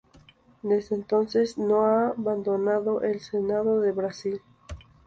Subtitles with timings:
[0.63, 4.41] Desde entonces no ha abandonado el Senado de Brasil.